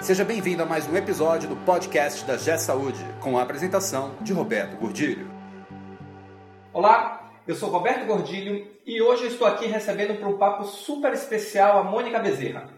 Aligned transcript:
Seja 0.00 0.24
bem-vindo 0.24 0.62
a 0.62 0.66
mais 0.66 0.86
um 0.86 0.96
episódio 0.96 1.48
do 1.48 1.56
podcast 1.56 2.24
da 2.24 2.36
G 2.36 2.56
Saúde, 2.56 3.04
com 3.20 3.36
a 3.36 3.42
apresentação 3.42 4.14
de 4.20 4.32
Roberto 4.32 4.76
Gordilho. 4.76 5.28
Olá, 6.72 7.32
eu 7.46 7.54
sou 7.56 7.68
Roberto 7.68 8.06
Gordilho 8.06 8.64
e 8.86 9.02
hoje 9.02 9.24
eu 9.24 9.28
estou 9.28 9.46
aqui 9.46 9.66
recebendo 9.66 10.16
para 10.16 10.28
um 10.28 10.38
papo 10.38 10.64
super 10.64 11.12
especial 11.12 11.78
a 11.78 11.82
Mônica 11.82 12.20
Bezerra. 12.20 12.68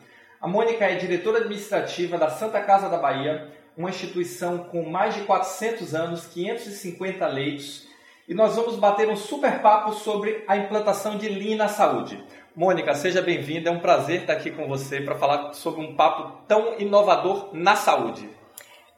A 0.41 0.49
Mônica 0.49 0.85
é 0.87 0.97
diretora 0.97 1.39
administrativa 1.39 2.17
da 2.17 2.31
Santa 2.31 2.61
Casa 2.63 2.89
da 2.89 2.97
Bahia, 2.97 3.49
uma 3.77 3.91
instituição 3.91 4.65
com 4.65 4.89
mais 4.89 5.15
de 5.15 5.21
400 5.21 5.95
anos, 5.95 6.27
550 6.27 7.27
leitos, 7.27 7.87
e 8.27 8.35
nós 8.35 8.57
vamos 8.57 8.77
bater 8.77 9.09
um 9.09 9.17
super 9.17 9.61
papo 9.61 9.93
sobre 9.93 10.43
a 10.49 10.57
implantação 10.57 11.19
de 11.19 11.29
Lean 11.29 11.57
na 11.57 11.69
saúde. 11.69 12.25
Mônica, 12.55 12.95
seja 12.95 13.23
bem-vinda. 13.23 13.71
É 13.71 13.73
um 13.73 13.79
prazer 13.79 14.23
estar 14.23 14.33
aqui 14.33 14.51
com 14.51 14.67
você 14.67 15.01
para 15.01 15.15
falar 15.15 15.53
sobre 15.55 15.81
um 15.81 15.95
papo 15.95 16.43
tão 16.49 16.79
inovador 16.79 17.51
na 17.53 17.77
saúde. 17.77 18.29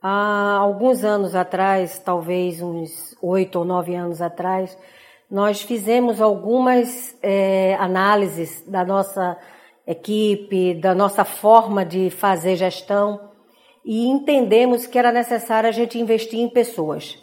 Há 0.00 0.56
alguns 0.60 1.02
anos 1.02 1.34
atrás, 1.34 1.98
talvez 1.98 2.62
uns 2.62 3.16
oito 3.20 3.58
ou 3.58 3.64
nove 3.64 3.96
anos 3.96 4.22
atrás, 4.22 4.78
nós 5.28 5.62
fizemos 5.62 6.20
algumas 6.20 7.18
é, 7.24 7.74
análises 7.74 8.62
da 8.68 8.84
nossa 8.84 9.36
equipe, 9.86 10.74
da 10.74 10.94
nossa 10.94 11.24
forma 11.24 11.84
de 11.84 12.10
fazer 12.10 12.56
gestão 12.56 13.30
e 13.84 14.06
entendemos 14.06 14.86
que 14.86 14.98
era 14.98 15.10
necessário 15.10 15.68
a 15.68 15.72
gente 15.72 15.98
investir 15.98 16.38
em 16.38 16.48
pessoas. 16.48 17.18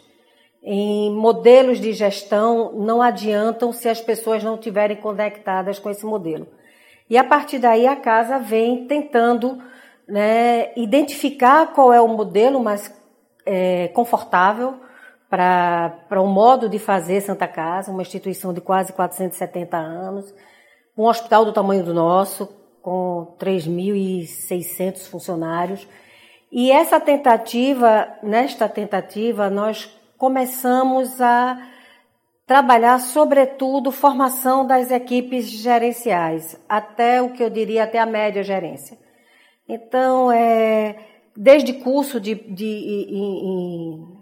Em 0.62 1.10
modelos 1.12 1.80
de 1.80 1.92
gestão 1.92 2.72
não 2.72 3.00
adiantam 3.00 3.72
se 3.72 3.88
as 3.88 4.00
pessoas 4.00 4.42
não 4.42 4.56
estiverem 4.56 4.96
conectadas 4.96 5.78
com 5.78 5.88
esse 5.88 6.04
modelo. 6.04 6.48
E 7.08 7.16
a 7.16 7.24
partir 7.24 7.58
daí 7.58 7.86
a 7.86 7.96
casa 7.96 8.38
vem 8.38 8.86
tentando 8.86 9.62
né, 10.06 10.72
identificar 10.76 11.72
qual 11.72 11.92
é 11.92 12.00
o 12.00 12.08
modelo 12.08 12.60
mais 12.60 12.92
é, 13.46 13.88
confortável 13.88 14.74
para 15.30 16.02
o 16.12 16.22
um 16.22 16.26
modo 16.26 16.68
de 16.68 16.78
fazer 16.78 17.20
Santa 17.20 17.46
Casa, 17.46 17.90
uma 17.90 18.02
instituição 18.02 18.52
de 18.52 18.60
quase 18.60 18.92
470 18.92 19.76
anos, 19.76 20.34
um 20.98 21.04
hospital 21.04 21.44
do 21.44 21.52
tamanho 21.52 21.84
do 21.84 21.94
nosso, 21.94 22.48
com 22.82 23.36
3.600 23.38 25.08
funcionários. 25.08 25.86
E 26.50 26.72
essa 26.72 26.98
tentativa, 26.98 28.08
nesta 28.20 28.68
tentativa, 28.68 29.48
nós 29.48 29.88
começamos 30.16 31.20
a 31.20 31.56
trabalhar, 32.44 32.98
sobretudo, 32.98 33.92
formação 33.92 34.66
das 34.66 34.90
equipes 34.90 35.48
gerenciais, 35.48 36.58
até 36.68 37.22
o 37.22 37.32
que 37.32 37.44
eu 37.44 37.50
diria, 37.50 37.84
até 37.84 37.98
a 37.98 38.06
média 38.06 38.42
gerência. 38.42 38.98
Então, 39.68 40.32
é, 40.32 40.96
desde 41.36 41.74
curso 41.74 42.18
de, 42.18 42.34
de 42.34 42.66
em, 42.66 43.46
em, 43.46 44.18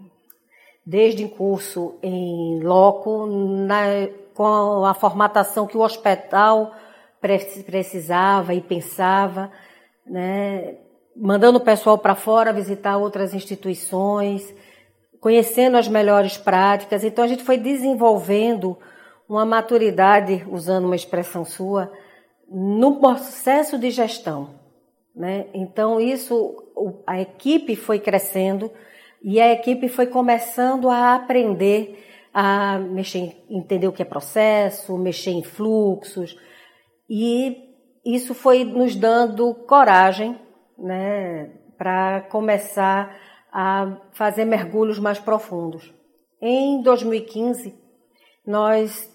desde 0.85 1.27
curso 1.29 1.97
em 2.03 2.59
loco, 2.61 3.25
na, 3.25 4.09
com 4.37 4.85
a 4.85 4.93
formatação 4.93 5.65
que 5.65 5.75
o 5.75 5.81
hospital 5.81 6.71
precisava 7.19 8.53
e 8.53 8.61
pensava, 8.61 9.51
né? 10.05 10.75
mandando 11.15 11.57
o 11.57 11.61
pessoal 11.61 11.97
para 11.97 12.13
fora 12.13 12.53
visitar 12.53 12.97
outras 12.97 13.33
instituições, 13.33 14.53
conhecendo 15.19 15.75
as 15.75 15.87
melhores 15.87 16.37
práticas. 16.37 17.03
Então 17.03 17.25
a 17.25 17.27
gente 17.27 17.43
foi 17.43 17.57
desenvolvendo 17.57 18.77
uma 19.27 19.43
maturidade, 19.43 20.45
usando 20.47 20.85
uma 20.85 20.95
expressão 20.95 21.43
sua, 21.43 21.91
no 22.47 22.99
processo 22.99 23.79
de 23.79 23.89
gestão. 23.89 24.51
Né? 25.15 25.47
Então 25.51 25.99
isso, 25.99 26.63
a 27.07 27.19
equipe 27.19 27.75
foi 27.75 27.97
crescendo 27.97 28.71
e 29.23 29.41
a 29.41 29.51
equipe 29.51 29.89
foi 29.89 30.05
começando 30.05 30.91
a 30.91 31.15
aprender 31.15 32.03
a 32.39 32.77
mexer, 32.77 33.35
entender 33.49 33.87
o 33.87 33.91
que 33.91 34.03
é 34.03 34.05
processo, 34.05 34.95
mexer 34.95 35.31
em 35.31 35.41
fluxos, 35.41 36.37
e 37.09 37.57
isso 38.05 38.35
foi 38.35 38.63
nos 38.63 38.95
dando 38.95 39.55
coragem 39.65 40.39
né, 40.77 41.49
para 41.79 42.21
começar 42.29 43.17
a 43.51 43.97
fazer 44.11 44.45
mergulhos 44.45 44.99
mais 44.99 45.17
profundos. 45.17 45.91
Em 46.39 46.79
2015, 46.83 47.73
nós 48.45 49.11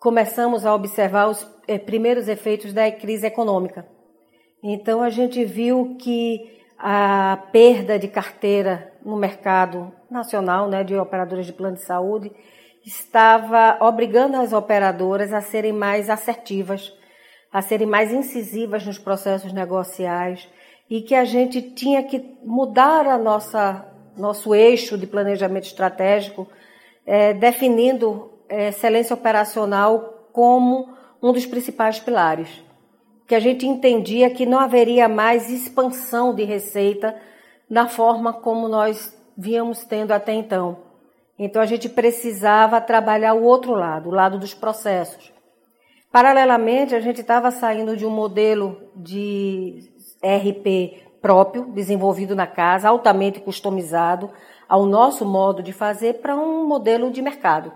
começamos 0.00 0.64
a 0.64 0.72
observar 0.72 1.28
os 1.28 1.44
eh, 1.66 1.76
primeiros 1.76 2.28
efeitos 2.28 2.72
da 2.72 2.88
crise 2.92 3.26
econômica. 3.26 3.84
Então, 4.62 5.02
a 5.02 5.10
gente 5.10 5.44
viu 5.44 5.96
que 5.98 6.56
a 6.78 7.36
perda 7.50 7.98
de 7.98 8.06
carteira 8.06 8.92
no 9.04 9.16
mercado 9.16 9.92
nacional 10.08 10.68
né, 10.68 10.84
de 10.84 10.94
operadoras 10.94 11.46
de 11.46 11.52
plano 11.52 11.74
de 11.74 11.82
saúde 11.82 12.30
estava 12.90 13.78
obrigando 13.80 14.36
as 14.36 14.52
operadoras 14.52 15.32
a 15.32 15.40
serem 15.40 15.72
mais 15.72 16.10
assertivas 16.10 16.92
a 17.52 17.60
serem 17.60 17.86
mais 17.86 18.12
incisivas 18.12 18.86
nos 18.86 18.98
processos 18.98 19.52
negociais 19.52 20.48
e 20.88 21.02
que 21.02 21.14
a 21.14 21.24
gente 21.24 21.60
tinha 21.60 22.02
que 22.02 22.36
mudar 22.44 23.06
a 23.06 23.18
nossa 23.18 23.86
nosso 24.16 24.54
eixo 24.54 24.98
de 24.98 25.06
planejamento 25.06 25.64
estratégico, 25.64 26.46
é, 27.06 27.32
definindo 27.32 28.30
é, 28.48 28.68
excelência 28.68 29.14
operacional 29.14 30.28
como 30.32 30.88
um 31.22 31.32
dos 31.32 31.46
principais 31.46 31.98
pilares. 31.98 32.48
Que 33.26 33.34
a 33.34 33.40
gente 33.40 33.66
entendia 33.66 34.28
que 34.28 34.44
não 34.44 34.58
haveria 34.58 35.08
mais 35.08 35.48
expansão 35.48 36.34
de 36.34 36.44
receita 36.44 37.16
na 37.68 37.88
forma 37.88 38.32
como 38.32 38.68
nós 38.68 39.16
víamos 39.38 39.84
tendo 39.84 40.12
até 40.12 40.34
então. 40.34 40.89
Então 41.42 41.62
a 41.62 41.64
gente 41.64 41.88
precisava 41.88 42.82
trabalhar 42.82 43.32
o 43.32 43.42
outro 43.42 43.72
lado, 43.72 44.10
o 44.10 44.12
lado 44.12 44.38
dos 44.38 44.52
processos. 44.52 45.32
Paralelamente, 46.12 46.94
a 46.94 47.00
gente 47.00 47.22
estava 47.22 47.50
saindo 47.50 47.96
de 47.96 48.04
um 48.04 48.10
modelo 48.10 48.90
de 48.94 49.90
RP 50.22 51.02
próprio, 51.22 51.72
desenvolvido 51.72 52.36
na 52.36 52.46
casa, 52.46 52.90
altamente 52.90 53.40
customizado 53.40 54.30
ao 54.68 54.84
nosso 54.84 55.24
modo 55.24 55.62
de 55.62 55.72
fazer, 55.72 56.20
para 56.20 56.36
um 56.36 56.66
modelo 56.66 57.10
de 57.10 57.22
mercado. 57.22 57.72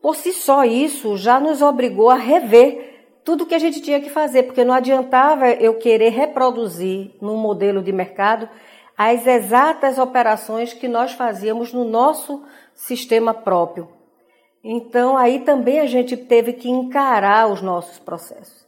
Por 0.00 0.16
si 0.16 0.32
só, 0.32 0.64
isso 0.64 1.14
já 1.18 1.38
nos 1.38 1.60
obrigou 1.60 2.08
a 2.08 2.14
rever 2.14 3.20
tudo 3.22 3.44
que 3.44 3.54
a 3.54 3.58
gente 3.58 3.82
tinha 3.82 4.00
que 4.00 4.08
fazer, 4.08 4.44
porque 4.44 4.64
não 4.64 4.72
adiantava 4.72 5.50
eu 5.50 5.74
querer 5.74 6.08
reproduzir 6.08 7.10
num 7.20 7.36
modelo 7.36 7.82
de 7.82 7.92
mercado 7.92 8.48
as 8.96 9.26
exatas 9.26 9.98
operações 9.98 10.72
que 10.72 10.86
nós 10.86 11.12
fazíamos 11.12 11.72
no 11.72 11.84
nosso 11.84 12.44
sistema 12.74 13.32
próprio. 13.34 13.88
Então, 14.64 15.16
aí 15.16 15.40
também 15.40 15.80
a 15.80 15.86
gente 15.86 16.16
teve 16.16 16.52
que 16.52 16.68
encarar 16.68 17.48
os 17.48 17.60
nossos 17.60 17.98
processos. 17.98 18.66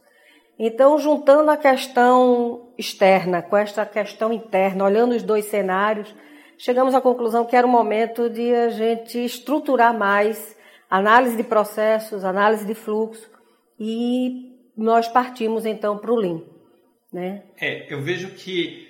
Então, 0.57 0.97
juntando 0.97 1.51
a 1.51 1.57
questão 1.57 2.69
externa 2.77 3.41
com 3.41 3.57
esta 3.57 3.85
questão 3.85 4.31
interna, 4.31 4.85
olhando 4.85 5.15
os 5.15 5.23
dois 5.23 5.45
cenários, 5.45 6.13
chegamos 6.57 6.93
à 6.93 7.01
conclusão 7.01 7.45
que 7.45 7.55
era 7.55 7.67
o 7.67 7.69
momento 7.69 8.29
de 8.29 8.53
a 8.53 8.69
gente 8.69 9.23
estruturar 9.23 9.97
mais 9.97 10.55
análise 10.89 11.35
de 11.35 11.43
processos, 11.43 12.23
análise 12.23 12.65
de 12.65 12.73
fluxo, 12.73 13.29
e 13.79 14.53
nós 14.77 15.07
partimos 15.07 15.65
então 15.65 15.97
para 15.97 16.11
o 16.11 16.15
Lean. 16.15 16.41
Né? 17.11 17.43
É, 17.59 17.93
eu 17.93 18.01
vejo 18.01 18.29
que 18.31 18.85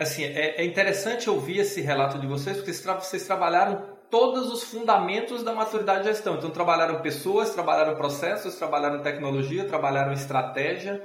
assim, 0.00 0.24
é, 0.24 0.62
é 0.62 0.64
interessante 0.64 1.28
ouvir 1.28 1.58
esse 1.58 1.82
relato 1.82 2.18
de 2.18 2.26
vocês, 2.26 2.56
porque 2.56 2.72
vocês 2.72 3.26
trabalharam 3.26 3.99
todos 4.10 4.50
os 4.50 4.64
fundamentos 4.64 5.42
da 5.42 5.54
maturidade 5.54 6.02
de 6.02 6.08
gestão. 6.08 6.36
Então, 6.36 6.50
trabalharam 6.50 7.00
pessoas, 7.00 7.54
trabalharam 7.54 7.94
processos, 7.94 8.56
trabalharam 8.56 9.02
tecnologia, 9.02 9.64
trabalharam 9.64 10.12
estratégia. 10.12 11.02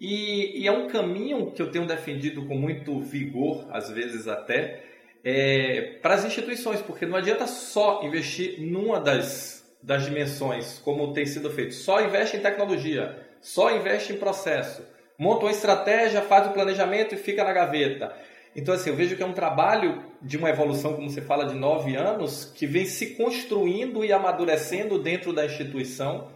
E, 0.00 0.62
e, 0.62 0.68
é 0.68 0.72
um 0.72 0.86
caminho 0.86 1.50
que 1.52 1.60
eu 1.60 1.70
tenho 1.70 1.86
defendido 1.86 2.46
com 2.46 2.54
muito 2.54 3.00
vigor, 3.00 3.66
às 3.70 3.90
vezes 3.90 4.28
até, 4.28 4.84
é, 5.24 5.98
para 6.02 6.14
as 6.14 6.24
instituições, 6.24 6.82
porque 6.82 7.06
não 7.06 7.16
adianta 7.16 7.46
só 7.46 8.02
investir 8.04 8.60
numa 8.60 9.00
das, 9.00 9.66
das 9.82 10.04
dimensões, 10.04 10.78
como 10.78 11.12
tem 11.12 11.24
sido 11.24 11.50
feito. 11.50 11.74
Só 11.74 12.00
investe 12.02 12.36
em 12.36 12.40
tecnologia, 12.40 13.26
só 13.40 13.74
investe 13.74 14.12
em 14.12 14.18
processo, 14.18 14.84
monta 15.18 15.46
uma 15.46 15.50
estratégia, 15.50 16.20
faz 16.20 16.46
o 16.46 16.52
planejamento 16.52 17.14
e 17.14 17.18
fica 17.18 17.42
na 17.42 17.52
gaveta. 17.52 18.14
Então, 18.56 18.74
assim, 18.74 18.88
eu 18.88 18.96
vejo 18.96 19.14
que 19.14 19.22
é 19.22 19.26
um 19.26 19.34
trabalho 19.34 20.02
de 20.22 20.38
uma 20.38 20.48
evolução, 20.48 20.94
como 20.94 21.10
você 21.10 21.20
fala, 21.20 21.44
de 21.44 21.54
nove 21.54 21.94
anos, 21.94 22.46
que 22.46 22.66
vem 22.66 22.86
se 22.86 23.14
construindo 23.14 24.02
e 24.02 24.10
amadurecendo 24.10 24.98
dentro 24.98 25.30
da 25.30 25.44
instituição. 25.44 26.28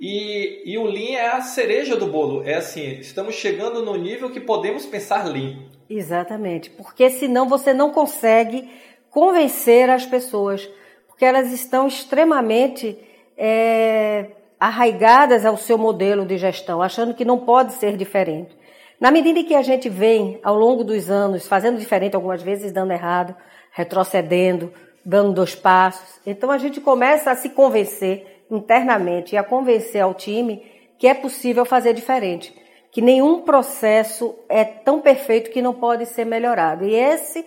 E, 0.00 0.62
e 0.64 0.78
o 0.78 0.84
Lean 0.84 1.18
é 1.18 1.28
a 1.28 1.42
cereja 1.42 1.96
do 1.96 2.06
bolo. 2.06 2.42
É 2.46 2.54
assim, 2.54 2.98
estamos 2.98 3.34
chegando 3.34 3.84
no 3.84 3.94
nível 3.94 4.30
que 4.30 4.40
podemos 4.40 4.86
pensar 4.86 5.26
Lean. 5.26 5.58
Exatamente, 5.88 6.70
porque 6.70 7.10
senão 7.10 7.46
você 7.46 7.74
não 7.74 7.90
consegue 7.90 8.70
convencer 9.10 9.90
as 9.90 10.06
pessoas, 10.06 10.66
porque 11.08 11.24
elas 11.24 11.52
estão 11.52 11.86
extremamente 11.86 12.96
é, 13.36 14.28
arraigadas 14.58 15.44
ao 15.44 15.58
seu 15.58 15.76
modelo 15.76 16.24
de 16.24 16.38
gestão, 16.38 16.80
achando 16.80 17.12
que 17.12 17.24
não 17.24 17.38
pode 17.38 17.74
ser 17.74 17.96
diferente. 17.96 18.56
Na 19.00 19.10
medida 19.10 19.38
em 19.38 19.44
que 19.44 19.54
a 19.54 19.62
gente 19.62 19.88
vem, 19.88 20.38
ao 20.42 20.54
longo 20.54 20.84
dos 20.84 21.10
anos, 21.10 21.48
fazendo 21.48 21.78
diferente, 21.78 22.14
algumas 22.14 22.42
vezes 22.42 22.70
dando 22.70 22.92
errado, 22.92 23.34
retrocedendo, 23.72 24.70
dando 25.02 25.32
dois 25.32 25.54
passos, 25.54 26.20
então 26.26 26.50
a 26.50 26.58
gente 26.58 26.82
começa 26.82 27.30
a 27.30 27.34
se 27.34 27.48
convencer 27.48 28.44
internamente 28.50 29.34
e 29.34 29.38
a 29.38 29.42
convencer 29.42 30.02
ao 30.02 30.12
time 30.12 30.62
que 30.98 31.06
é 31.06 31.14
possível 31.14 31.64
fazer 31.64 31.94
diferente, 31.94 32.54
que 32.92 33.00
nenhum 33.00 33.40
processo 33.40 34.34
é 34.50 34.64
tão 34.64 35.00
perfeito 35.00 35.50
que 35.50 35.62
não 35.62 35.72
pode 35.72 36.04
ser 36.04 36.26
melhorado. 36.26 36.84
E 36.84 36.94
esse 36.94 37.42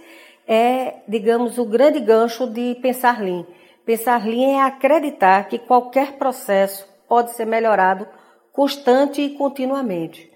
é, 0.48 0.96
digamos, 1.08 1.60
o 1.60 1.66
grande 1.66 2.00
gancho 2.00 2.48
de 2.48 2.76
pensar 2.82 3.22
Lean. 3.22 3.46
Pensar 3.86 4.26
Lean 4.26 4.58
é 4.58 4.62
acreditar 4.62 5.48
que 5.48 5.60
qualquer 5.60 6.14
processo 6.14 6.88
pode 7.08 7.36
ser 7.36 7.46
melhorado 7.46 8.08
constante 8.52 9.22
e 9.22 9.36
continuamente. 9.36 10.33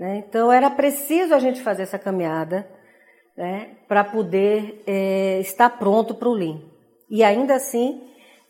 Né? 0.00 0.24
Então, 0.26 0.50
era 0.50 0.70
preciso 0.70 1.34
a 1.34 1.38
gente 1.38 1.60
fazer 1.60 1.82
essa 1.82 1.98
caminhada 1.98 2.66
né, 3.36 3.76
para 3.86 4.02
poder 4.02 4.82
é, 4.86 5.38
estar 5.40 5.68
pronto 5.68 6.14
para 6.14 6.26
o 6.26 6.32
Lean. 6.32 6.58
E 7.10 7.22
ainda 7.22 7.56
assim, 7.56 8.00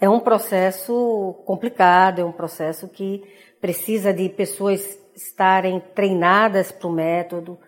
é 0.00 0.08
um 0.08 0.20
processo 0.20 1.43
complicado, 1.44 2.20
é 2.20 2.25
um 2.25 2.31
processo 2.31 2.87
que 2.87 3.25
precisa 3.61 4.14
de 4.14 4.29
pessoas 4.29 4.97
estarem 5.17 5.81
treinadas 5.93 6.70
para 6.70 6.87
o 6.87 6.93
método. 6.93 7.58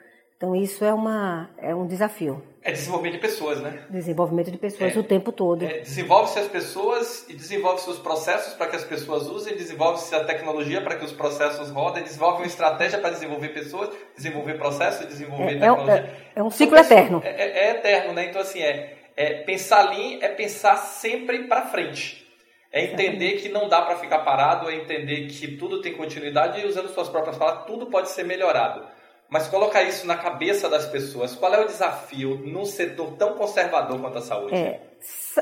Então, 0.43 0.57
isso 0.57 0.85
é, 0.85 0.93
uma, 0.93 1.49
é 1.57 1.73
um 1.73 1.87
desafio. 1.87 2.43
É 2.65 2.73
desenvolvimento 2.73 3.15
de 3.15 3.21
pessoas, 3.21 3.61
né? 3.61 3.85
Desenvolvimento 3.89 4.51
de 4.51 4.59
pessoas 4.59 4.97
é, 4.97 4.99
o 4.99 5.05
tempo 5.05 5.31
todo. 5.31 5.65
É, 5.65 5.79
desenvolve-se 5.79 6.37
as 6.37 6.49
pessoas 6.49 7.27
e 7.29 7.35
desenvolve-se 7.35 7.89
os 7.89 8.01
processos 8.01 8.53
para 8.55 8.67
que 8.67 8.75
as 8.75 8.83
pessoas 8.83 9.29
usem, 9.29 9.55
desenvolve-se 9.55 10.13
a 10.13 10.25
tecnologia 10.25 10.81
para 10.81 10.97
que 10.97 11.05
os 11.05 11.13
processos 11.13 11.71
rodem, 11.71 12.03
desenvolve 12.03 12.39
uma 12.39 12.47
estratégia 12.47 12.99
para 12.99 13.11
desenvolver 13.11 13.51
pessoas, 13.51 13.91
desenvolver 14.17 14.55
processos, 14.55 15.07
desenvolver 15.07 15.45
é, 15.45 15.55
é 15.55 15.61
tecnologia. 15.61 15.95
É, 15.95 16.41
é, 16.41 16.43
um 16.43 16.51
ciclo 16.51 16.77
eterno. 16.77 17.23
É, 17.25 17.69
é, 17.69 17.71
eterno, 17.71 18.13
né? 18.13 18.27
Então, 18.29 18.43
assim, 18.43 18.61
é, 18.61 18.97
é 19.17 19.35
pensar 19.45 19.91
Lean 19.91 20.19
é 20.23 20.29
pensar 20.29 20.75
sempre 20.75 21.45
para 21.45 21.67
frente. 21.67 22.27
É 22.73 22.87
entender 22.87 23.35
que 23.35 23.49
não 23.49 23.69
dá 23.69 23.83
para 23.83 23.95
ficar 23.95 24.19
parado, 24.25 24.69
é 24.69 24.75
entender 24.75 25.29
que 25.29 25.57
tudo 25.57 25.81
tem 25.81 25.93
continuidade 25.93 26.61
e, 26.61 26.67
usando 26.67 26.89
suas 26.89 27.09
próprias 27.09 27.39
palavras, 27.39 27.65
tudo 27.65 27.87
pode 27.87 28.09
ser 28.09 28.25
melhorado. 28.25 28.85
Mas 29.33 29.49
colocar 29.49 29.83
isso 29.83 30.07
na 30.07 30.15
cabeça 30.15 30.69
das 30.69 30.85
pessoas, 30.85 31.35
qual 31.35 31.55
é 31.55 31.65
o 31.65 31.67
desafio 31.67 32.37
num 32.45 32.67
setor 32.67 33.13
tão 33.13 33.33
conservador 33.33 33.99
quanto 33.99 34.19
a 34.19 34.21
saúde? 34.21 34.55
É, 34.55 34.79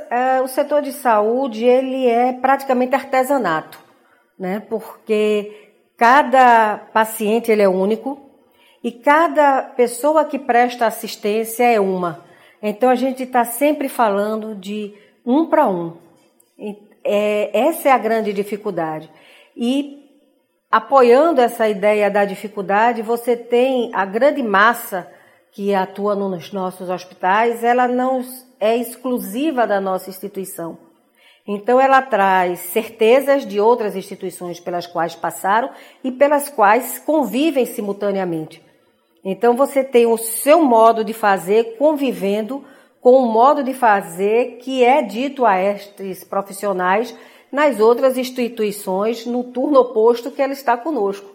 é, 0.09 0.41
o 0.41 0.47
setor 0.47 0.81
de 0.81 0.93
saúde 0.93 1.65
ele 1.65 2.07
é 2.07 2.33
praticamente 2.35 2.95
artesanato, 2.95 3.81
né? 4.39 4.63
Porque 4.71 5.73
cada 5.97 6.79
paciente 6.93 7.51
ele 7.51 7.63
é 7.63 7.69
único 7.69 8.31
e 8.81 8.93
cada 8.93 9.61
pessoa 9.63 10.25
que 10.25 10.39
presta 10.39 10.87
assistência 10.87 11.65
é 11.65 11.81
uma. 11.81 12.25
Então 12.63 12.91
a 12.91 12.95
gente 12.95 13.25
está 13.25 13.45
sempre 13.45 13.89
falando 13.89 14.55
de 14.55 14.95
um 15.27 15.47
para 15.47 15.67
um. 15.67 15.97
É, 17.03 17.51
essa 17.53 17.89
é 17.89 17.93
a 17.93 17.99
grande 17.99 18.33
dificuldade. 18.33 19.11
E 19.57 20.00
apoiando 20.71 21.41
essa 21.41 21.69
ideia 21.69 22.11
da 22.11 22.25
dificuldade, 22.25 23.03
você 23.03 23.37
tem 23.37 23.91
a 23.93 24.05
grande 24.05 24.43
massa 24.43 25.11
que 25.53 25.75
atua 25.75 26.15
nos 26.15 26.53
nossos 26.53 26.89
hospitais, 26.89 27.65
ela 27.65 27.89
não 27.89 28.25
é 28.61 28.77
exclusiva 28.77 29.67
da 29.67 29.81
nossa 29.81 30.09
instituição. 30.09 30.79
Então, 31.47 31.81
ela 31.81 32.01
traz 32.01 32.61
certezas 32.61 33.45
de 33.45 33.59
outras 33.59 33.97
instituições 33.97 34.61
pelas 34.61 34.87
quais 34.87 35.17
passaram 35.17 35.71
e 36.05 36.13
pelas 36.13 36.49
quais 36.49 37.01
convivem 37.01 37.67
simultaneamente. 37.67 38.63
Então, 39.25 39.57
você 39.57 39.83
tem 39.83 40.07
o 40.07 40.17
seu 40.17 40.63
modo 40.63 41.03
de 41.03 41.13
fazer 41.13 41.77
convivendo 41.77 42.65
com 43.01 43.17
o 43.17 43.33
modo 43.33 43.65
de 43.65 43.75
fazer 43.75 44.59
que 44.59 44.85
é 44.85 45.03
dito 45.03 45.45
a 45.45 45.59
estes 45.61 46.23
profissionais 46.23 47.17
nas 47.51 47.81
outras 47.81 48.17
instituições 48.17 49.27
no 49.27 49.45
turno 49.45 49.81
oposto 49.81 50.31
que 50.31 50.41
ela 50.41 50.53
está 50.53 50.77
conosco. 50.77 51.29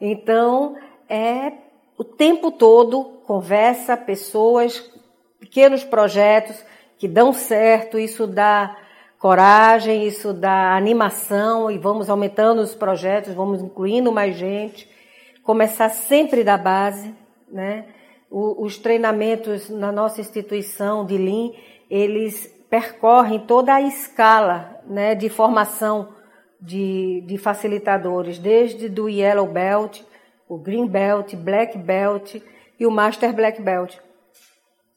Então, 0.00 0.76
é 1.08 1.52
o 1.96 2.04
tempo 2.04 2.50
todo 2.50 3.04
conversa, 3.26 3.96
pessoas, 3.96 4.90
pequenos 5.38 5.84
projetos 5.84 6.56
que 6.98 7.06
dão 7.06 7.32
certo, 7.32 7.98
isso 7.98 8.26
dá 8.26 8.76
coragem, 9.18 10.06
isso 10.06 10.32
dá 10.32 10.76
animação 10.76 11.70
e 11.70 11.78
vamos 11.78 12.10
aumentando 12.10 12.60
os 12.60 12.74
projetos, 12.74 13.34
vamos 13.34 13.62
incluindo 13.62 14.10
mais 14.10 14.36
gente. 14.36 14.88
Começar 15.42 15.90
sempre 15.90 16.42
da 16.42 16.56
base, 16.56 17.14
né? 17.48 17.86
os 18.30 18.78
treinamentos 18.78 19.68
na 19.68 19.92
nossa 19.92 20.20
instituição 20.20 21.04
de 21.04 21.18
Lean, 21.18 21.50
eles 21.90 22.52
percorrem 22.72 23.38
toda 23.40 23.74
a 23.74 23.82
escala 23.82 24.80
né, 24.86 25.14
de 25.14 25.28
formação 25.28 26.08
de, 26.58 27.20
de 27.26 27.36
facilitadores, 27.36 28.38
desde 28.38 28.88
do 28.88 29.10
Yellow 29.10 29.46
Belt, 29.46 30.00
o 30.48 30.56
Green 30.56 30.86
Belt, 30.86 31.34
Black 31.34 31.76
Belt 31.76 32.36
e 32.80 32.86
o 32.86 32.90
Master 32.90 33.34
Black 33.34 33.60
Belt. 33.60 33.98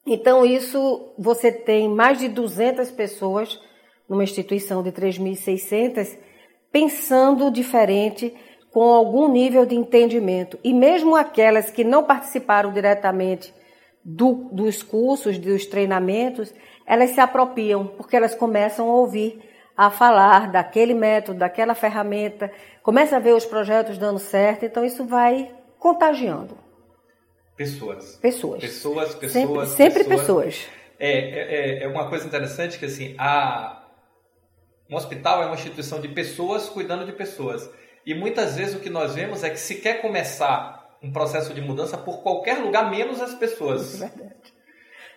Então, 0.07 0.45
isso 0.45 1.13
você 1.19 1.51
tem 1.51 1.89
mais 1.89 2.18
de 2.18 2.30
200 2.30 2.92
pessoas 2.92 3.60
numa 4.07 4.24
instituição 4.24 4.81
de 4.81 4.94
3.600 4.94 6.18
pensando 6.72 7.51
diferente, 7.51 8.34
com 8.72 8.84
algum 8.84 9.29
nível 9.29 9.65
de 9.65 9.75
entendimento. 9.75 10.58
E 10.63 10.74
mesmo 10.74 11.13
aquelas 11.13 11.70
que 11.70 11.84
não 11.84 12.05
participaram 12.05 12.72
diretamente 12.72 13.53
do, 14.01 14.50
dos 14.51 14.82
cursos, 14.82 15.38
dos 15.38 15.65
treinamentos, 15.65 16.53
elas 16.86 17.12
se 17.12 17.20
apropriam, 17.20 17.88
porque 17.88 18.15
elas 18.15 18.36
começam 18.36 18.89
a 18.89 18.94
ouvir, 18.94 19.42
a 19.75 19.89
falar 19.89 20.51
daquele 20.51 20.94
método, 20.94 21.39
daquela 21.39 21.75
ferramenta, 21.75 22.51
começa 22.82 23.18
a 23.18 23.20
ver 23.20 23.34
os 23.34 23.46
projetos 23.46 23.98
dando 23.98 24.20
certo, 24.20 24.65
então 24.65 24.86
isso 24.86 25.06
vai 25.06 25.51
contagiando. 25.80 26.58
Pessoas. 27.58 28.18
Pessoas. 28.18 28.62
Pessoas, 28.62 29.15
pessoas. 29.15 29.70
Sempre, 29.70 29.94
sempre 29.94 30.04
pessoas. 30.04 30.56
pessoas. 30.56 30.70
É, 30.98 31.82
é, 31.82 31.84
é 31.84 31.88
uma 31.88 32.10
coisa 32.10 32.25
interessante 32.25 32.80
que 32.80 32.86
assim, 32.86 33.15
a, 33.18 33.86
um 34.89 34.96
hospital 34.96 35.44
é 35.44 35.46
uma 35.46 35.56
instituição 35.56 36.00
de 36.00 36.08
pessoas 36.08 36.70
cuidando 36.70 37.06
de 37.06 37.12
pessoas. 37.12 37.70
E 38.06 38.13
muitas 38.13 38.56
vezes 38.56 38.75
o 38.75 38.80
que 38.80 38.89
nós 38.89 39.15
vemos 39.15 39.44
é 39.44 39.50
que 39.50 39.60
se 39.60 39.75
quer 39.75 40.01
começar 40.01 40.98
um 41.01 41.12
processo 41.12 41.54
de 41.54 41.62
mudança 41.62 41.98
por 41.98 42.22
qualquer 42.22 42.60
lugar, 42.60 42.89
menos 42.89 43.22
as 43.22 43.34
pessoas. 43.34 44.01
É 44.01 44.08
verdade. 44.08 44.54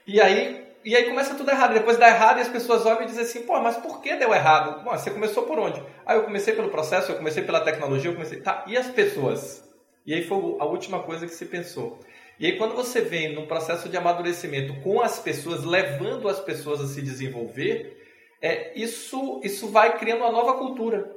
E 0.07 0.21
aí 0.21 0.68
e 0.89 0.97
aí 0.97 1.05
começa 1.05 1.35
tudo 1.35 1.51
errado. 1.51 1.75
Depois 1.75 1.99
dá 1.99 2.09
errado 2.09 2.39
e 2.39 2.41
as 2.41 2.49
pessoas 2.49 2.87
olham 2.87 3.03
e 3.03 3.07
dizem 3.07 3.25
assim, 3.25 3.43
pô, 3.43 3.61
mas 3.61 3.77
por 3.77 4.01
que 4.01 4.17
deu 4.17 4.33
errado? 4.33 4.83
Bom, 4.83 4.91
você 4.91 5.11
começou 5.11 5.43
por 5.43 5.59
onde? 5.59 5.83
Ah, 6.07 6.15
eu 6.15 6.23
comecei 6.23 6.55
pelo 6.55 6.71
processo, 6.71 7.13
eu 7.13 7.17
comecei 7.17 7.43
pela 7.43 7.61
tecnologia, 7.61 8.11
eu 8.11 8.15
comecei... 8.15 8.41
Tá, 8.41 8.65
e 8.67 8.75
as 8.75 8.89
pessoas? 8.89 9.63
E 10.07 10.15
aí 10.15 10.25
foi 10.25 10.39
a 10.59 10.65
última 10.65 11.03
coisa 11.03 11.27
que 11.27 11.35
se 11.35 11.45
pensou. 11.45 11.99
E 12.41 12.47
aí 12.47 12.57
quando 12.57 12.75
você 12.75 13.03
vem 13.03 13.35
num 13.35 13.47
processo 13.47 13.87
de 13.91 13.99
amadurecimento 13.99 14.81
com 14.81 15.03
as 15.03 15.19
pessoas, 15.19 15.63
levando 15.63 16.27
as 16.27 16.41
pessoas 16.41 16.81
a 16.81 16.87
se 16.87 17.03
desenvolver, 17.03 18.03
é, 18.41 18.73
isso, 18.75 19.43
isso 19.45 19.69
vai 19.69 19.99
criando 19.99 20.21
uma 20.21 20.33
nova 20.33 20.55
cultura. 20.55 21.15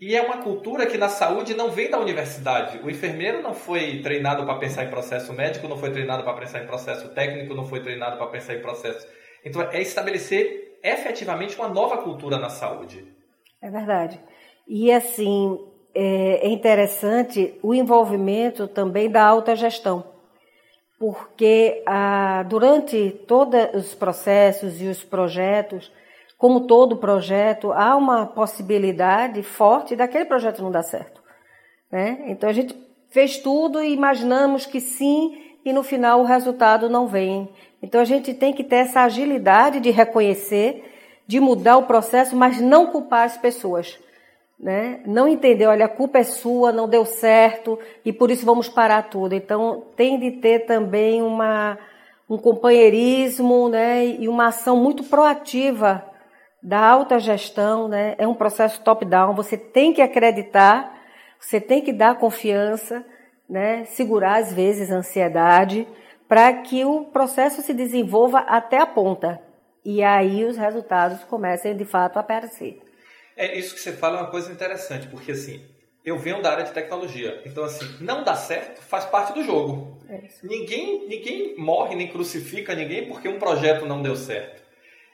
E 0.00 0.16
é 0.16 0.22
uma 0.22 0.38
cultura 0.38 0.86
que 0.86 0.96
na 0.96 1.10
saúde 1.10 1.54
não 1.54 1.70
vem 1.70 1.90
da 1.90 1.98
universidade. 1.98 2.80
O 2.82 2.88
enfermeiro 2.88 3.42
não 3.42 3.52
foi 3.52 4.00
treinado 4.00 4.46
para 4.46 4.54
pensar 4.54 4.84
em 4.84 4.90
processo 4.90 5.30
médico, 5.34 5.68
não 5.68 5.76
foi 5.76 5.90
treinado 5.90 6.24
para 6.24 6.32
pensar 6.32 6.62
em 6.62 6.66
processo 6.66 7.10
técnico, 7.10 7.54
não 7.54 7.66
foi 7.66 7.82
treinado 7.82 8.16
para 8.16 8.26
pensar 8.28 8.54
em 8.54 8.62
processo. 8.62 9.06
Então, 9.44 9.60
é 9.60 9.82
estabelecer 9.82 10.78
efetivamente 10.82 11.56
uma 11.56 11.68
nova 11.68 11.98
cultura 11.98 12.38
na 12.38 12.48
saúde. 12.48 13.06
É 13.62 13.70
verdade. 13.70 14.18
E 14.66 14.90
assim, 14.90 15.58
é, 15.94 16.46
é 16.46 16.48
interessante 16.48 17.58
o 17.62 17.74
envolvimento 17.74 18.66
também 18.68 19.10
da 19.10 19.22
alta 19.22 19.54
gestão, 19.54 20.04
porque 20.98 21.82
ah, 21.86 22.42
durante 22.48 23.10
todos 23.26 23.60
os 23.74 23.94
processos 23.94 24.80
e 24.80 24.86
os 24.86 25.04
projetos, 25.04 25.92
como 26.40 26.62
todo 26.62 26.96
projeto, 26.96 27.70
há 27.70 27.94
uma 27.94 28.24
possibilidade 28.24 29.42
forte 29.42 29.94
daquele 29.94 30.24
projeto 30.24 30.62
não 30.62 30.70
dar 30.70 30.82
certo. 30.82 31.20
Né? 31.92 32.22
Então 32.28 32.48
a 32.48 32.52
gente 32.54 32.74
fez 33.10 33.36
tudo 33.36 33.82
e 33.82 33.92
imaginamos 33.92 34.64
que 34.64 34.80
sim, 34.80 35.38
e 35.62 35.70
no 35.70 35.82
final 35.82 36.22
o 36.22 36.24
resultado 36.24 36.88
não 36.88 37.06
vem. 37.06 37.50
Então 37.82 38.00
a 38.00 38.06
gente 38.06 38.32
tem 38.32 38.54
que 38.54 38.64
ter 38.64 38.76
essa 38.76 39.02
agilidade 39.02 39.80
de 39.80 39.90
reconhecer, 39.90 40.82
de 41.26 41.38
mudar 41.38 41.76
o 41.76 41.82
processo, 41.82 42.34
mas 42.34 42.58
não 42.58 42.86
culpar 42.86 43.24
as 43.24 43.36
pessoas. 43.36 43.98
Né? 44.58 45.02
Não 45.04 45.28
entender, 45.28 45.66
olha, 45.66 45.84
a 45.84 45.90
culpa 45.90 46.20
é 46.20 46.24
sua, 46.24 46.72
não 46.72 46.88
deu 46.88 47.04
certo 47.04 47.78
e 48.02 48.14
por 48.14 48.30
isso 48.30 48.46
vamos 48.46 48.66
parar 48.66 49.10
tudo. 49.10 49.34
Então 49.34 49.84
tem 49.94 50.18
de 50.18 50.30
ter 50.30 50.60
também 50.60 51.20
uma, 51.20 51.78
um 52.30 52.38
companheirismo 52.38 53.68
né? 53.68 54.06
e 54.06 54.26
uma 54.26 54.46
ação 54.46 54.78
muito 54.78 55.04
proativa 55.04 56.08
da 56.62 56.78
alta 56.78 57.18
gestão, 57.18 57.88
né? 57.88 58.14
É 58.18 58.26
um 58.26 58.34
processo 58.34 58.80
top-down. 58.82 59.34
Você 59.34 59.56
tem 59.56 59.92
que 59.92 60.02
acreditar, 60.02 60.98
você 61.38 61.60
tem 61.60 61.82
que 61.82 61.92
dar 61.92 62.18
confiança, 62.18 63.04
né? 63.48 63.84
Segurar 63.84 64.36
às 64.36 64.52
vezes 64.52 64.90
a 64.90 64.96
ansiedade 64.96 65.86
para 66.28 66.52
que 66.52 66.84
o 66.84 67.06
processo 67.06 67.60
se 67.60 67.74
desenvolva 67.74 68.38
até 68.40 68.78
a 68.78 68.86
ponta 68.86 69.40
e 69.84 70.02
aí 70.02 70.44
os 70.44 70.56
resultados 70.56 71.24
comecem 71.24 71.76
de 71.76 71.84
fato 71.84 72.18
a 72.18 72.20
aparecer. 72.20 72.80
É 73.36 73.58
isso 73.58 73.74
que 73.74 73.80
você 73.80 73.92
fala 73.92 74.18
é 74.18 74.20
uma 74.20 74.30
coisa 74.30 74.52
interessante, 74.52 75.08
porque 75.08 75.32
assim, 75.32 75.64
eu 76.04 76.18
venho 76.18 76.42
da 76.42 76.52
área 76.52 76.64
de 76.64 76.72
tecnologia. 76.72 77.42
Então, 77.44 77.64
assim, 77.64 77.86
não 78.00 78.22
dá 78.22 78.34
certo 78.34 78.80
faz 78.82 79.04
parte 79.06 79.32
do 79.32 79.42
jogo. 79.42 79.98
É 80.08 80.20
ninguém, 80.42 81.08
ninguém 81.08 81.56
morre 81.56 81.96
nem 81.96 82.08
crucifica 82.08 82.74
ninguém 82.74 83.08
porque 83.08 83.28
um 83.28 83.38
projeto 83.38 83.86
não 83.86 84.02
deu 84.02 84.14
certo. 84.14 84.62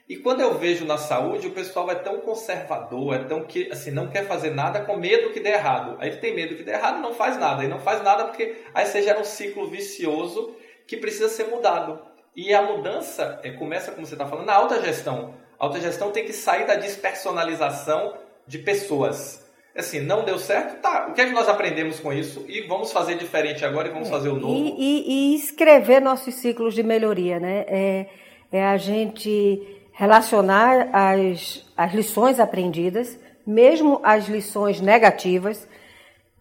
E 0.09 0.17
quando 0.17 0.41
eu 0.41 0.57
vejo 0.57 0.85
na 0.85 0.97
saúde, 0.97 1.49
o 1.49 1.53
pessoal 1.53 1.91
é 1.91 1.97
tão 1.97 2.21
conservador, 2.21 3.15
é 3.15 3.25
tão 3.25 3.43
que 3.43 3.71
assim, 3.73 3.91
não 3.91 4.09
quer 4.09 4.25
fazer 4.27 4.51
nada 4.51 4.81
com 4.81 4.97
medo 4.97 5.33
que 5.33 5.41
dê 5.41 5.51
errado. 5.51 5.97
Aí 5.99 6.11
ele 6.11 6.19
tem 6.19 6.35
medo 6.35 6.55
que 6.55 6.63
dê 6.63 6.73
errado, 6.73 7.01
não 7.01 7.13
faz 7.13 7.37
nada. 7.37 7.65
E 7.65 7.69
não 7.69 7.81
faz 7.81 8.03
nada 8.05 8.25
porque 8.25 8.57
aí 8.73 8.87
você 8.87 9.03
gera 9.03 9.19
um 9.19 9.25
ciclo 9.25 9.69
vicioso 9.69 10.55
que 10.87 10.97
precisa 10.97 11.29
ser 11.29 11.49
mudado. 11.49 12.01
E 12.37 12.55
a 12.55 12.63
mudança 12.63 13.41
é, 13.43 13.51
começa, 13.51 13.91
como 13.91 14.07
você 14.07 14.15
está 14.15 14.27
falando, 14.27 14.47
na 14.47 14.55
alta 14.55 14.81
gestão. 14.81 15.35
A 15.59 15.65
alta 15.65 15.81
gestão 15.81 16.13
tem 16.13 16.25
que 16.25 16.33
sair 16.33 16.67
da 16.67 16.77
despersonalização 16.77 18.15
de 18.47 18.59
pessoas. 18.59 19.45
Assim, 19.75 20.01
não 20.01 20.25
deu 20.25 20.39
certo, 20.39 20.81
tá. 20.81 21.09
O 21.11 21.15
que 21.15 21.21
é 21.21 21.27
que 21.27 21.33
nós 21.33 21.49
aprendemos 21.49 21.99
com 21.99 22.13
isso? 22.13 22.45
E 22.49 22.61
vamos 22.63 22.93
fazer 22.93 23.17
diferente 23.17 23.65
agora 23.65 23.89
e 23.89 23.91
vamos 23.91 24.09
é, 24.09 24.11
fazer 24.11 24.29
o 24.29 24.37
novo. 24.37 24.55
E, 24.55 24.75
e, 24.79 25.33
e, 25.33 25.35
escrever 25.35 26.01
nossos 26.01 26.35
ciclos 26.37 26.75
de 26.75 26.83
melhoria, 26.83 27.41
né? 27.41 27.65
É, 27.67 28.07
é 28.53 28.65
a 28.65 28.77
gente 28.77 29.76
relacionar 29.97 30.91
as, 30.93 31.65
as 31.75 31.95
lições 31.95 32.39
aprendidas, 32.39 33.19
mesmo 33.47 33.99
as 34.03 34.29
lições 34.29 34.79
negativas, 34.79 35.67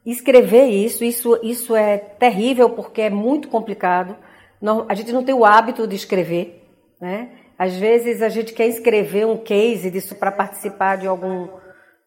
escrever 0.06 0.66
isso, 0.66 1.06
isso, 1.06 1.40
isso 1.42 1.74
é 1.74 1.98
terrível 1.98 2.70
porque 2.72 3.04
é 3.04 3.10
muito 3.10 3.48
complicado. 3.48 4.18
Não, 4.62 4.86
a 4.90 4.94
gente 4.94 5.14
não 5.14 5.24
tem 5.24 5.34
o 5.34 5.46
hábito 5.46 5.88
de 5.88 5.96
escrever, 5.96 6.68
né? 7.00 7.30
Às 7.58 7.78
vezes 7.78 8.22
a 8.22 8.28
gente 8.28 8.52
quer 8.52 8.68
escrever 8.68 9.26
um 9.26 9.38
case 9.38 9.90
disso 9.90 10.16
para 10.16 10.34
participar 10.34 10.98
de 10.98 11.08
algum, 11.08 11.48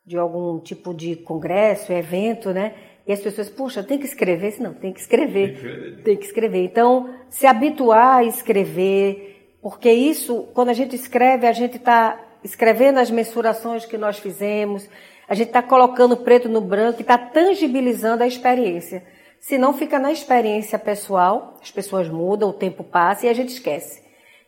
de 0.04 0.18
algum 0.18 0.60
tipo 0.60 0.92
de 0.92 1.16
congresso, 1.16 1.90
evento, 1.94 2.50
né? 2.50 2.74
E 3.06 3.12
as 3.12 3.20
pessoas, 3.20 3.48
puxa, 3.48 3.82
tem 3.82 3.98
que 3.98 4.04
escrever? 4.04 4.54
Não, 4.60 4.74
tem 4.74 4.92
que 4.92 5.00
escrever. 5.00 6.02
Tem 6.04 6.14
que 6.14 6.26
escrever. 6.26 6.62
Então, 6.62 7.08
se 7.30 7.46
habituar 7.46 8.18
a 8.18 8.24
escrever, 8.24 9.37
porque 9.60 9.90
isso, 9.90 10.48
quando 10.54 10.68
a 10.68 10.72
gente 10.72 10.94
escreve, 10.94 11.46
a 11.46 11.52
gente 11.52 11.76
está 11.76 12.18
escrevendo 12.42 12.98
as 12.98 13.10
mensurações 13.10 13.84
que 13.84 13.98
nós 13.98 14.18
fizemos, 14.18 14.88
a 15.28 15.34
gente 15.34 15.48
está 15.48 15.62
colocando 15.62 16.16
preto 16.16 16.48
no 16.48 16.60
branco 16.60 17.00
e 17.00 17.02
está 17.02 17.18
tangibilizando 17.18 18.22
a 18.22 18.26
experiência. 18.26 19.04
Se 19.40 19.58
não 19.58 19.72
fica 19.72 19.98
na 19.98 20.10
experiência 20.10 20.78
pessoal, 20.78 21.58
as 21.60 21.70
pessoas 21.70 22.08
mudam, 22.08 22.50
o 22.50 22.54
tempo 22.54 22.82
passa 22.82 23.26
e 23.26 23.28
a 23.28 23.34
gente 23.34 23.50
esquece. 23.50 24.02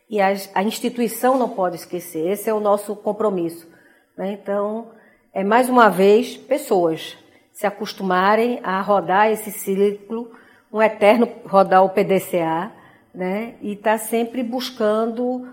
E 0.09 0.19
a, 0.19 0.33
a 0.55 0.63
instituição 0.63 1.37
não 1.37 1.49
pode 1.49 1.75
esquecer, 1.75 2.29
esse 2.29 2.49
é 2.49 2.53
o 2.53 2.59
nosso 2.59 2.95
compromisso. 2.95 3.67
Né? 4.17 4.37
Então, 4.41 4.91
é 5.33 5.43
mais 5.43 5.69
uma 5.69 5.89
vez, 5.89 6.35
pessoas 6.35 7.17
se 7.53 7.65
acostumarem 7.65 8.59
a 8.63 8.81
rodar 8.81 9.29
esse 9.29 9.51
ciclo, 9.51 10.31
um 10.71 10.81
eterno 10.81 11.27
rodar 11.45 11.83
o 11.83 11.89
PDCA, 11.89 12.71
né? 13.13 13.55
E 13.61 13.73
está 13.73 13.97
sempre 13.97 14.43
buscando 14.43 15.47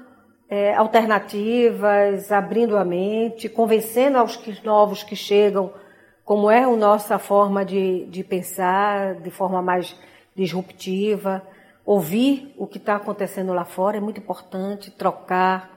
é, 0.49 0.75
alternativas, 0.75 2.33
abrindo 2.33 2.77
a 2.77 2.85
mente, 2.85 3.49
convencendo 3.49 4.19
aos 4.19 4.37
que, 4.37 4.65
novos 4.65 5.03
que 5.03 5.17
chegam 5.17 5.73
como 6.25 6.51
é 6.51 6.63
a 6.63 6.77
nossa 6.77 7.19
forma 7.19 7.65
de, 7.65 8.05
de 8.07 8.23
pensar, 8.23 9.15
de 9.15 9.31
forma 9.31 9.63
mais 9.63 9.97
disruptiva. 10.35 11.43
Ouvir 11.85 12.55
o 12.59 12.67
que 12.67 12.77
está 12.77 12.97
acontecendo 12.97 13.55
lá 13.55 13.65
fora 13.65 13.97
é 13.97 14.01
muito 14.01 14.21
importante, 14.21 14.91
trocar, 14.91 15.71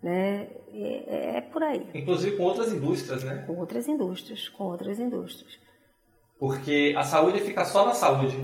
né? 0.00 0.46
É, 0.72 1.38
é, 1.38 1.40
por 1.40 1.62
aí. 1.62 1.84
Inclusive 1.92 2.36
com 2.36 2.44
outras 2.44 2.72
indústrias, 2.72 3.24
né? 3.24 3.42
Com 3.44 3.56
outras 3.56 3.88
indústrias, 3.88 4.48
com 4.48 4.64
outras 4.64 5.00
indústrias. 5.00 5.58
Porque 6.38 6.94
a 6.96 7.02
saúde 7.02 7.40
fica 7.40 7.64
só 7.64 7.84
na 7.84 7.94
saúde. 7.94 8.36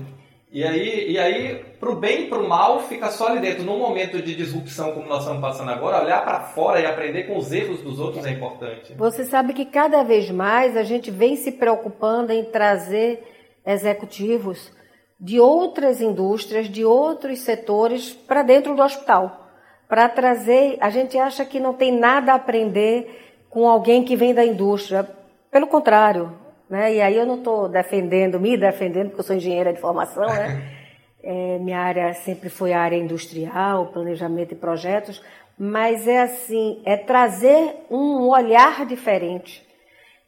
E 0.55 0.63
aí, 0.63 1.11
e 1.11 1.19
aí 1.19 1.65
para 1.81 1.89
o 1.89 1.97
bem 1.97 2.21
e 2.21 2.27
para 2.29 2.37
o 2.37 2.47
mal, 2.47 2.79
fica 2.79 3.11
só 3.11 3.27
ali 3.27 3.41
dentro. 3.41 3.65
Num 3.65 3.77
momento 3.77 4.21
de 4.21 4.33
disrupção 4.33 4.93
como 4.93 5.05
nós 5.05 5.23
estamos 5.23 5.41
passando 5.41 5.69
agora, 5.69 6.01
olhar 6.01 6.23
para 6.23 6.39
fora 6.39 6.79
e 6.79 6.85
aprender 6.85 7.23
com 7.23 7.37
os 7.37 7.51
erros 7.51 7.81
dos 7.81 7.99
outros 7.99 8.25
é 8.25 8.31
importante. 8.31 8.93
Você 8.93 9.25
sabe 9.25 9.51
que 9.51 9.65
cada 9.65 10.01
vez 10.01 10.31
mais 10.31 10.77
a 10.77 10.83
gente 10.83 11.11
vem 11.11 11.35
se 11.35 11.51
preocupando 11.51 12.31
em 12.31 12.45
trazer 12.45 13.21
executivos 13.65 14.71
de 15.19 15.41
outras 15.41 15.99
indústrias, 15.99 16.69
de 16.69 16.85
outros 16.85 17.39
setores 17.39 18.13
para 18.13 18.41
dentro 18.41 18.77
do 18.77 18.81
hospital. 18.81 19.49
Para 19.89 20.07
trazer, 20.07 20.77
a 20.79 20.89
gente 20.89 21.17
acha 21.17 21.43
que 21.43 21.59
não 21.59 21.73
tem 21.73 21.91
nada 21.91 22.31
a 22.31 22.35
aprender 22.35 23.43
com 23.49 23.67
alguém 23.67 24.05
que 24.05 24.15
vem 24.15 24.33
da 24.33 24.45
indústria. 24.45 25.05
Pelo 25.51 25.67
contrário, 25.67 26.44
né? 26.69 26.95
E 26.95 27.01
aí 27.01 27.17
eu 27.17 27.25
não 27.25 27.37
estou 27.37 27.69
defendendo, 27.69 28.39
me 28.39 28.57
defendendo, 28.57 29.07
porque 29.07 29.21
eu 29.21 29.25
sou 29.25 29.35
engenheira 29.35 29.73
de 29.73 29.79
formação, 29.79 30.25
né? 30.25 30.71
É, 31.27 31.57
minha 31.57 31.79
área 31.79 32.13
sempre 32.13 32.49
foi 32.49 32.71
a 32.71 32.79
área 32.79 32.95
industrial, 32.95 33.87
planejamento 33.87 34.51
e 34.51 34.55
projetos, 34.55 35.23
mas 35.57 36.07
é 36.07 36.21
assim, 36.21 36.83
é 36.85 36.95
trazer 36.97 37.77
um 37.89 38.29
olhar 38.29 38.85
diferente 38.85 39.65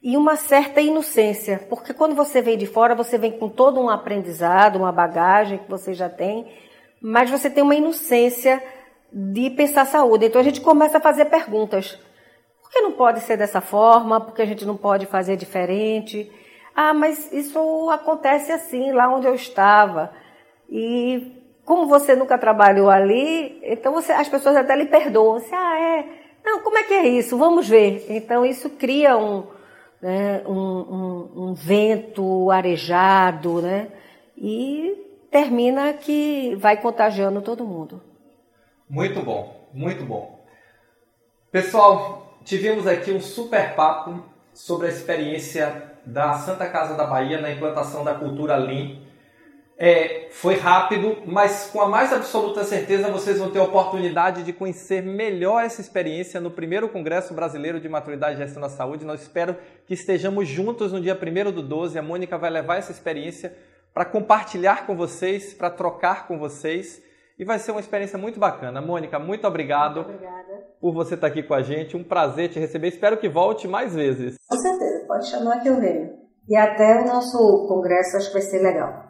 e 0.01 0.15
uma 0.17 0.35
certa 0.35 0.81
inocência, 0.81 1.65
porque 1.69 1.93
quando 1.93 2.15
você 2.15 2.41
vem 2.41 2.57
de 2.57 2.65
fora, 2.65 2.95
você 2.95 3.17
vem 3.17 3.31
com 3.31 3.49
todo 3.49 3.79
um 3.79 3.89
aprendizado, 3.89 4.77
uma 4.77 4.91
bagagem 4.91 5.57
que 5.59 5.69
você 5.69 5.93
já 5.93 6.09
tem, 6.09 6.47
mas 7.01 7.29
você 7.29 7.49
tem 7.49 7.63
uma 7.63 7.75
inocência 7.75 8.63
de 9.11 9.49
pensar 9.51 9.85
saúde. 9.85 10.25
Então 10.25 10.41
a 10.41 10.43
gente 10.43 10.61
começa 10.61 10.97
a 10.97 11.01
fazer 11.01 11.25
perguntas. 11.25 11.99
Por 12.67 12.71
que 12.71 12.81
não 12.81 12.91
pode 12.91 13.21
ser 13.21 13.37
dessa 13.37 13.61
forma? 13.61 14.19
Por 14.19 14.33
que 14.33 14.41
a 14.41 14.45
gente 14.45 14.65
não 14.65 14.75
pode 14.75 15.05
fazer 15.05 15.37
diferente? 15.37 16.29
Ah, 16.75 16.93
mas 16.93 17.31
isso 17.31 17.89
acontece 17.89 18.51
assim, 18.51 18.91
lá 18.91 19.07
onde 19.07 19.25
eu 19.25 19.33
estava. 19.33 20.11
E 20.69 21.31
como 21.63 21.87
você 21.87 22.13
nunca 22.13 22.37
trabalhou 22.37 22.89
ali, 22.89 23.57
então 23.63 23.93
você, 23.93 24.11
as 24.11 24.27
pessoas 24.27 24.57
até 24.57 24.75
lhe 24.75 24.85
perdoam. 24.85 25.39
Você, 25.39 25.55
ah, 25.55 25.79
é. 25.79 26.05
Não, 26.43 26.59
como 26.59 26.77
é 26.77 26.83
que 26.83 26.93
é 26.93 27.07
isso? 27.07 27.37
Vamos 27.37 27.69
ver. 27.69 28.05
Então 28.09 28.45
isso 28.45 28.69
cria 28.71 29.17
um, 29.17 29.47
né, 30.01 30.43
um, 30.45 30.53
um, 30.53 31.31
um 31.35 31.53
vento 31.53 32.51
arejado, 32.51 33.61
né? 33.61 33.87
E 34.37 35.25
termina 35.31 35.93
que 35.93 36.53
vai 36.55 36.75
contagiando 36.81 37.41
todo 37.41 37.65
mundo. 37.65 38.03
Muito 38.89 39.21
bom, 39.21 39.69
muito 39.73 40.03
bom. 40.03 40.45
Pessoal, 41.49 42.26
Tivemos 42.47 42.87
aqui 42.87 43.11
um 43.11 43.19
super 43.19 43.75
papo 43.75 44.23
sobre 44.53 44.87
a 44.87 44.89
experiência 44.89 45.91
da 46.05 46.35
Santa 46.35 46.65
Casa 46.65 46.93
da 46.93 47.05
Bahia 47.05 47.41
na 47.41 47.51
implantação 47.51 48.05
da 48.05 48.13
cultura 48.13 48.55
Lean. 48.55 49.01
É, 49.77 50.29
foi 50.31 50.55
rápido, 50.55 51.23
mas 51.25 51.69
com 51.73 51.81
a 51.81 51.89
mais 51.89 52.13
absoluta 52.13 52.63
certeza 52.63 53.11
vocês 53.11 53.37
vão 53.37 53.51
ter 53.51 53.59
a 53.59 53.63
oportunidade 53.63 54.43
de 54.43 54.53
conhecer 54.53 55.03
melhor 55.03 55.61
essa 55.61 55.81
experiência 55.81 56.39
no 56.39 56.49
primeiro 56.49 56.87
Congresso 56.87 57.33
Brasileiro 57.33 57.81
de 57.81 57.89
Maturidade 57.89 58.35
e 58.35 58.45
Gestão 58.45 58.61
da 58.61 58.69
Saúde. 58.69 59.03
Nós 59.03 59.23
espero 59.23 59.57
que 59.85 59.93
estejamos 59.93 60.47
juntos 60.47 60.93
no 60.93 61.01
dia 61.01 61.19
1 61.21 61.51
do 61.51 61.61
12. 61.61 61.99
A 61.99 62.01
Mônica 62.01 62.37
vai 62.37 62.49
levar 62.49 62.77
essa 62.77 62.93
experiência 62.93 63.53
para 63.93 64.05
compartilhar 64.05 64.87
com 64.87 64.95
vocês, 64.95 65.53
para 65.53 65.69
trocar 65.69 66.25
com 66.29 66.39
vocês 66.39 67.05
e 67.37 67.45
vai 67.45 67.59
ser 67.59 67.71
uma 67.71 67.79
experiência 67.79 68.17
muito 68.17 68.39
bacana. 68.39 68.81
Mônica, 68.81 69.19
muito 69.19 69.47
obrigado 69.47 70.03
muito 70.03 70.25
por 70.79 70.93
você 70.93 71.15
estar 71.15 71.27
aqui 71.27 71.43
com 71.43 71.53
a 71.53 71.61
gente. 71.61 71.95
Um 71.95 72.03
prazer 72.03 72.49
te 72.49 72.59
receber. 72.59 72.87
Espero 72.87 73.17
que 73.17 73.29
volte 73.29 73.67
mais 73.67 73.93
vezes. 73.93 74.35
Com 74.49 74.57
certeza, 74.57 75.05
pode 75.07 75.27
chamar 75.29 75.61
que 75.61 75.69
eu 75.69 75.79
venho. 75.79 76.17
E 76.47 76.55
até 76.55 77.01
o 77.01 77.05
nosso 77.05 77.67
congresso 77.67 78.17
acho 78.17 78.27
que 78.27 78.33
vai 78.33 78.41
ser 78.41 78.59
legal. 78.59 79.07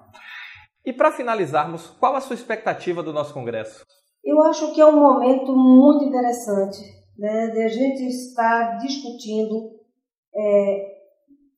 E 0.85 0.91
para 0.91 1.11
finalizarmos, 1.11 1.87
qual 1.99 2.15
a 2.15 2.21
sua 2.21 2.33
expectativa 2.33 3.03
do 3.03 3.13
nosso 3.13 3.33
congresso? 3.33 3.85
Eu 4.23 4.41
acho 4.43 4.73
que 4.73 4.81
é 4.81 4.85
um 4.85 4.99
momento 4.99 5.55
muito 5.55 6.03
interessante 6.03 6.79
né, 7.17 7.47
de 7.47 7.63
a 7.63 7.67
gente 7.67 8.07
estar 8.07 8.77
discutindo 8.77 9.71
é, 10.35 10.97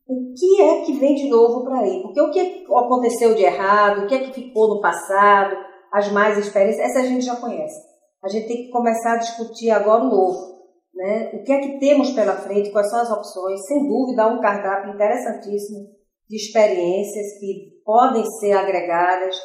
o 0.08 0.34
que 0.34 0.62
é 0.62 0.82
que 0.82 0.94
vem 0.94 1.16
de 1.16 1.30
novo 1.30 1.64
para 1.64 1.80
aí. 1.80 2.02
Porque 2.02 2.22
o 2.22 2.32
que 2.32 2.66
aconteceu 2.74 3.34
de 3.36 3.44
errado, 3.44 4.04
o 4.04 4.08
que 4.08 4.16
é 4.16 4.20
que 4.20 4.34
ficou 4.34 4.76
no 4.76 4.82
passado, 4.82 5.56
as 5.92 6.12
mais 6.12 6.38
experiências, 6.38 6.90
essa 6.90 7.00
a 7.00 7.06
gente 7.06 7.26
já 7.26 7.36
conhece. 7.36 7.80
A 8.24 8.28
gente 8.28 8.48
tem 8.48 8.66
que 8.66 8.72
começar 8.72 9.14
a 9.14 9.18
discutir 9.18 9.72
agora 9.72 10.04
o 10.04 10.10
novo. 10.10 10.60
Né? 10.94 11.32
O 11.34 11.44
que 11.44 11.52
é 11.52 11.60
que 11.60 11.80
temos 11.80 12.12
pela 12.12 12.36
frente, 12.36 12.72
quais 12.72 12.90
são 12.90 13.00
as 13.00 13.12
opções? 13.12 13.66
Sem 13.68 13.88
dúvida, 13.88 14.24
há 14.24 14.28
um 14.28 14.42
cardápio 14.42 14.94
interessantíssimo 14.94 15.88
de 16.30 16.36
experiências 16.36 17.40
que 17.40 17.82
podem 17.86 18.24
ser 18.40 18.52
agregadas, 18.52 19.36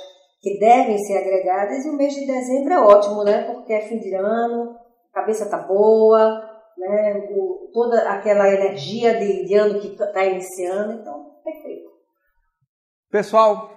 que 0.40 0.58
devem 0.58 0.98
ser 0.98 1.18
agregadas, 1.18 1.84
e 1.84 1.90
o 1.90 1.96
mês 1.96 2.14
de 2.14 2.26
dezembro 2.26 2.72
é 2.72 2.80
ótimo, 2.80 3.24
né? 3.24 3.44
porque 3.44 3.72
é 3.72 3.80
fim 3.82 3.98
de 3.98 4.14
ano, 4.14 4.76
a 5.12 5.20
cabeça 5.20 5.44
está 5.44 5.58
boa, 5.58 6.54
né? 6.76 7.28
O, 7.30 7.70
toda 7.72 8.10
aquela 8.10 8.48
energia 8.48 9.18
de, 9.18 9.46
de 9.46 9.54
ano 9.54 9.80
que 9.80 9.88
está 9.88 10.24
iniciando, 10.24 10.92
então, 10.92 11.36
perfeito. 11.42 11.88
Pessoal, 13.10 13.70